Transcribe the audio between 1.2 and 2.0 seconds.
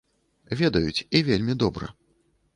і вельмі добра.